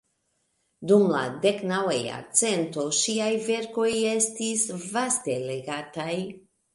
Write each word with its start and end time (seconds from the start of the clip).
Dum 0.91 1.03
la 1.15 1.19
deknaŭa 1.43 1.91
jarcento 2.05 2.85
ŝiaj 2.99 3.27
verkoj 3.49 3.91
estis 4.13 4.65
vaste 4.95 5.37
legataj. 5.51 6.09